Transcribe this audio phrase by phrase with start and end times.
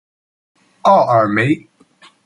[0.81, 1.67] 奥尔梅。